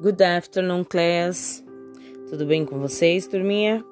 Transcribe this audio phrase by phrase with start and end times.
[0.00, 1.64] Good afternoon, class.
[2.30, 3.84] Tudo bem com vocês, turminha?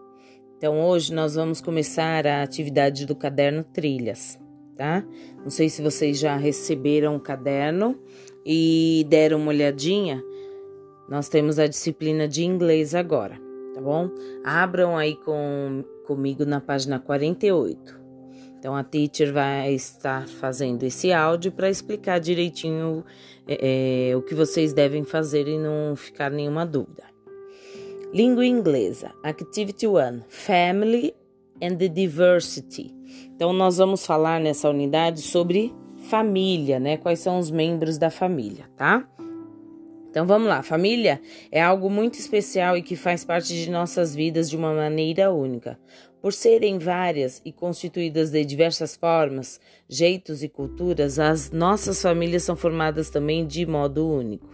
[0.57, 4.39] Então, hoje nós vamos começar a atividade do caderno Trilhas,
[4.77, 5.05] tá?
[5.43, 7.99] Não sei se vocês já receberam o caderno
[8.45, 10.23] e deram uma olhadinha.
[11.09, 13.37] Nós temos a disciplina de inglês agora,
[13.75, 14.09] tá bom?
[14.45, 18.06] Abram aí com, comigo na página 48.
[18.67, 23.05] Então a teacher vai estar fazendo esse áudio para explicar direitinho
[23.47, 27.05] é, é, o que vocês devem fazer e não ficar nenhuma dúvida.
[28.13, 31.15] Língua inglesa, Activity 1, Family
[31.63, 32.93] and the Diversity.
[33.37, 35.73] Então nós vamos falar nessa unidade sobre
[36.11, 36.97] família, né?
[36.97, 39.09] Quais são os membros da família, tá?
[40.17, 41.21] Então vamos lá, família
[41.53, 45.79] é algo muito especial e que faz parte de nossas vidas de uma maneira única.
[46.21, 52.57] Por serem várias e constituídas de diversas formas, jeitos e culturas, as nossas famílias são
[52.57, 54.49] formadas também de modo único.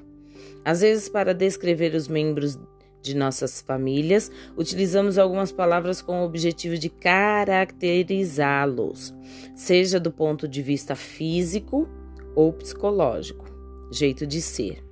[0.65, 2.59] Às vezes, para descrever os membros
[3.01, 9.13] de nossas famílias, utilizamos algumas palavras com o objetivo de caracterizá-los,
[9.57, 11.89] seja do ponto de vista físico
[12.35, 13.45] ou psicológico,
[13.91, 14.92] jeito de ser.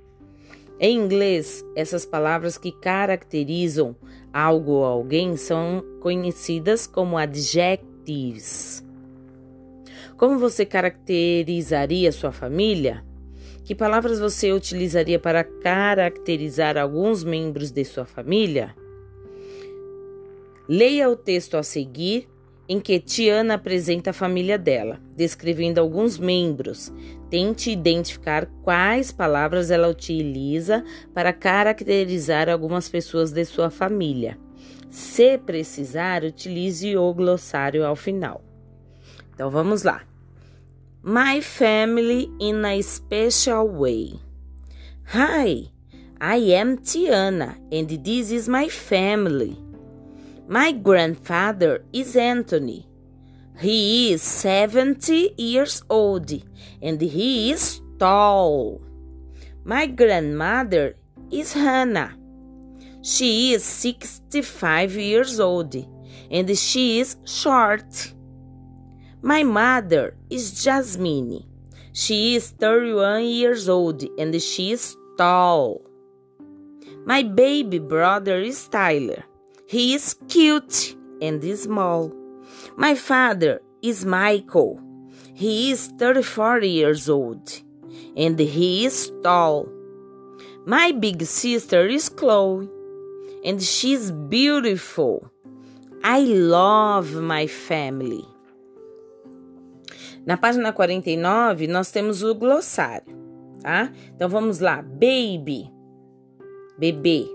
[0.83, 3.95] Em inglês, essas palavras que caracterizam
[4.33, 8.83] algo ou alguém são conhecidas como adjectives.
[10.17, 13.05] Como você caracterizaria sua família?
[13.63, 18.75] Que palavras você utilizaria para caracterizar alguns membros de sua família?
[20.67, 22.27] Leia o texto a seguir
[22.71, 26.89] em que Tiana apresenta a família dela, descrevendo alguns membros.
[27.29, 30.81] Tente identificar quais palavras ela utiliza
[31.13, 34.39] para caracterizar algumas pessoas de sua família.
[34.89, 38.41] Se precisar, utilize o glossário ao final.
[39.33, 40.03] Então vamos lá.
[41.03, 44.17] My family in a special way.
[45.13, 45.69] Hi,
[46.21, 49.70] I am Tiana and this is my family.
[50.51, 52.85] My grandfather is Anthony.
[53.57, 56.29] He is 70 years old
[56.81, 58.81] and he is tall.
[59.63, 60.97] My grandmother
[61.31, 62.17] is Hannah.
[63.01, 65.73] She is 65 years old
[66.29, 68.13] and she is short.
[69.21, 71.45] My mother is Jasmine.
[71.93, 75.81] She is 31 years old and she is tall.
[77.05, 79.23] My baby brother is Tyler.
[79.71, 82.11] He is cute and small.
[82.75, 84.81] My father is Michael.
[85.33, 87.61] He is 34 years old
[88.17, 89.69] and he is tall.
[90.65, 92.67] My big sister is Chloe
[93.45, 95.31] and she's beautiful.
[96.03, 98.27] I love my family.
[100.25, 103.15] Na página 49, nós temos o glossário,
[103.61, 103.89] tá?
[104.13, 104.81] Então vamos lá.
[104.81, 105.71] Baby,
[106.77, 107.25] bebê.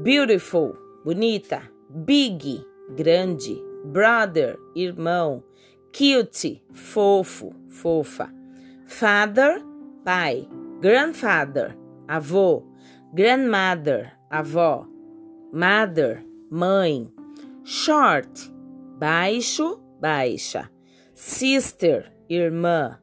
[0.00, 0.74] Beautiful,
[1.04, 1.71] bonita.
[1.94, 2.64] Big,
[2.96, 3.62] grande.
[3.84, 5.44] Brother, irmão.
[5.92, 8.32] Cute, fofo, fofa.
[8.86, 9.62] Father,
[10.02, 10.48] pai.
[10.80, 11.76] Grandfather,
[12.08, 12.64] avô.
[13.12, 14.86] Grandmother, avó.
[15.52, 17.12] Mother, mãe.
[17.62, 18.50] Short,
[18.98, 20.70] baixo, baixa.
[21.14, 22.98] Sister, irmã.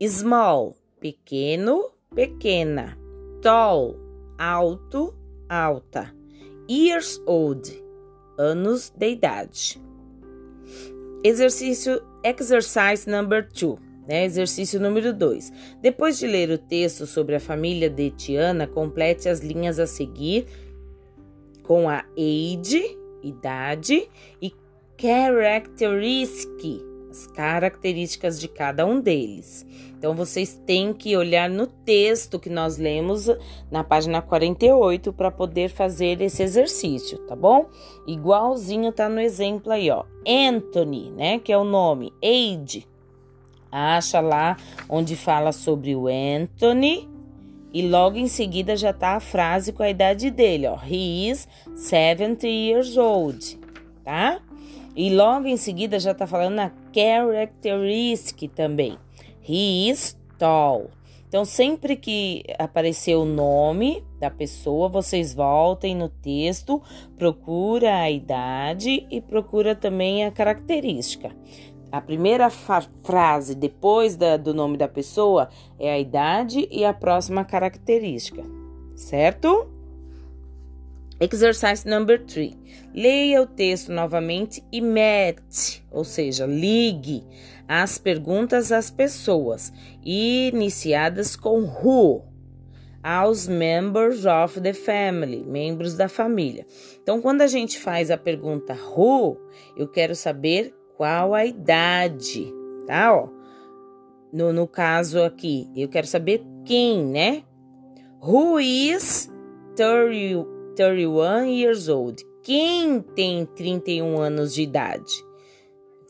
[0.00, 2.96] Small, pequeno, pequena.
[3.42, 3.96] Tall,
[4.38, 5.16] alto,
[5.48, 6.14] alta.
[6.68, 7.68] Years old,
[8.40, 9.80] anos de idade.
[11.22, 13.78] Exercício exercise number 2,
[14.08, 14.24] né?
[14.24, 15.52] Exercício número 2.
[15.82, 20.46] Depois de ler o texto sobre a família de Tiana, complete as linhas a seguir
[21.62, 24.08] com a age, idade
[24.40, 24.52] e
[24.98, 29.66] characteristic, as características de cada um deles.
[29.98, 33.28] Então vocês têm que olhar no texto que nós lemos
[33.70, 37.66] na página 48 para poder fazer esse exercício, tá bom?
[38.06, 40.04] Igualzinho tá no exemplo aí, ó.
[40.26, 42.86] Anthony, né, que é o nome, age.
[43.70, 44.56] Acha lá
[44.88, 47.08] onde fala sobre o Anthony
[47.72, 50.76] e logo em seguida já tá a frase com a idade dele, ó.
[50.82, 53.58] He is 70 years old,
[54.02, 54.40] tá?
[54.94, 58.98] E logo em seguida já tá falando a characteristic também.
[59.48, 60.90] He is tall.
[61.28, 66.82] Então, sempre que aparecer o nome da pessoa, vocês voltem no texto,
[67.16, 71.30] procura a idade e procura também a característica.
[71.92, 75.48] A primeira frase depois da, do nome da pessoa
[75.78, 78.42] é a idade e a próxima característica,
[78.96, 79.68] certo?
[81.20, 82.56] Exercise number 3.
[82.94, 87.22] Leia o texto novamente e mete, ou seja, ligue
[87.68, 89.70] as perguntas às pessoas,
[90.02, 92.24] iniciadas com who.
[93.02, 96.66] aos members of the family, membros da família.
[97.02, 99.38] Então, quando a gente faz a pergunta who,
[99.76, 102.52] eu quero saber qual a idade,
[102.86, 103.14] tá?
[103.14, 103.28] Ó,
[104.30, 107.42] no, no caso aqui, eu quero saber quem, né?
[108.22, 109.30] Who is
[109.74, 112.24] 30, 31 years old?
[112.42, 115.12] Quem tem 31 anos de idade?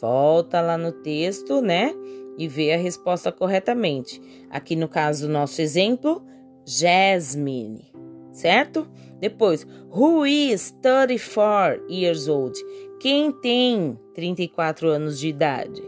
[0.01, 1.93] Volta lá no texto, né?
[2.39, 4.23] E vê a resposta corretamente.
[4.49, 6.23] Aqui no caso, nosso exemplo,
[6.65, 7.93] Jasmine,
[8.31, 8.89] certo?
[9.19, 12.57] Depois, who is 34 years old?
[13.01, 15.83] Quem tem 34 anos de idade?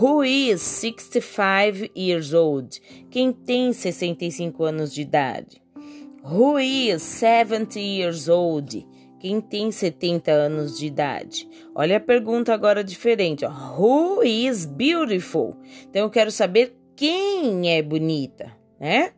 [0.00, 2.80] Who is 65 years old?
[3.10, 5.63] Quem tem 65 anos de idade?
[6.26, 8.88] Who is 70 years old?
[9.20, 11.46] Quem tem 70 anos de idade?
[11.74, 13.44] Olha a pergunta agora diferente.
[13.44, 15.54] Who is beautiful?
[15.82, 18.50] Então eu quero saber quem é bonita,
[18.80, 19.12] né?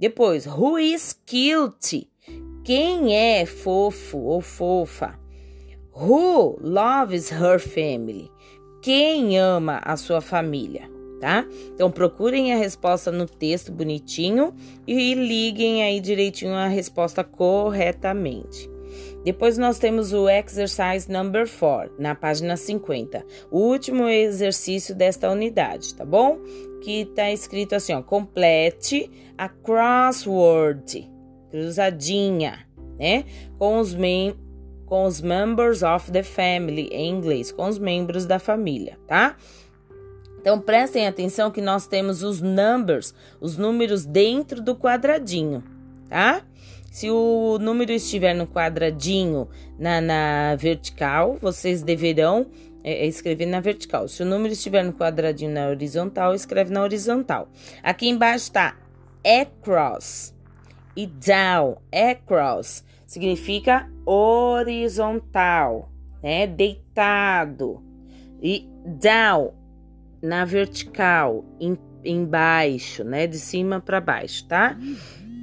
[0.00, 2.10] Depois, who is cute?
[2.64, 5.16] Quem é fofo ou fofa?
[5.92, 8.28] Who loves her family?
[8.82, 10.90] Quem ama a sua família,
[11.20, 11.46] tá?
[11.74, 14.54] Então procurem a resposta no texto bonitinho
[14.86, 18.70] e liguem aí direitinho a resposta corretamente.
[19.24, 25.94] Depois nós temos o exercise number 4, na página 50, o último exercício desta unidade,
[25.94, 26.38] tá bom?
[26.82, 31.10] Que tá escrito assim, ó, complete a crossword,
[31.50, 32.66] cruzadinha,
[32.98, 33.24] né?
[33.58, 34.34] Com os, mem
[34.86, 39.36] com os members of the family, em inglês, com os membros da família, tá?
[40.40, 45.62] Então prestem atenção que nós temos os numbers, os números dentro do quadradinho,
[46.08, 46.42] tá?
[46.90, 49.48] Se o número estiver no quadradinho
[49.78, 52.46] na, na vertical, vocês deverão
[52.82, 54.08] é, é, escrever na vertical.
[54.08, 57.48] Se o número estiver no quadradinho na horizontal, escreve na horizontal.
[57.82, 58.76] Aqui embaixo está
[59.24, 60.34] across
[60.96, 61.76] e down.
[61.92, 65.90] Across significa horizontal,
[66.22, 66.46] né?
[66.46, 67.82] Deitado.
[68.40, 69.57] E down
[70.22, 73.26] na vertical, em, embaixo, né?
[73.26, 74.76] De cima para baixo, tá?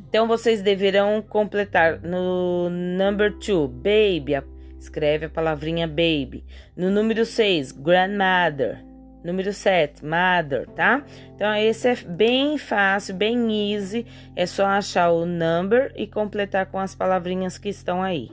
[0.08, 4.42] Então vocês deverão completar no number two, baby,
[4.80, 6.44] escreve a palavrinha baby.
[6.76, 8.86] No número 6, grandmother.
[9.26, 11.04] Número 7, mother, tá?
[11.36, 14.06] Então esse é bem fácil, bem easy.
[14.36, 18.30] É só achar o number e completar com as palavrinhas que estão aí.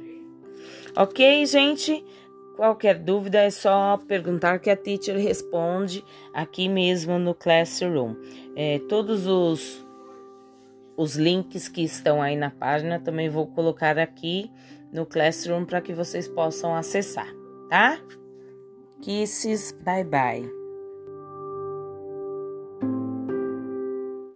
[0.94, 2.04] Ok, gente?
[2.56, 6.04] Qualquer dúvida é só perguntar que a teacher responde
[6.34, 8.14] aqui mesmo no classroom.
[8.54, 9.82] É, todos os
[10.96, 14.50] os links que estão aí na página também vou colocar aqui
[14.92, 17.28] no Classroom para que vocês possam acessar,
[17.68, 17.98] tá?
[19.00, 20.61] Kisses, bye bye.